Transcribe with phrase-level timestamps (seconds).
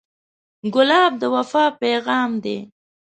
[0.73, 2.57] ګلاب د وفا پیغام دی.